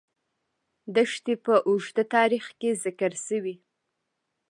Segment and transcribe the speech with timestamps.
[0.95, 3.55] دښتې په اوږده تاریخ کې ذکر شوې.